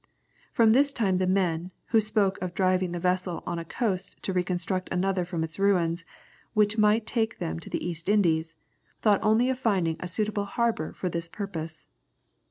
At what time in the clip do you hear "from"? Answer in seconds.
0.51-0.71, 5.23-5.43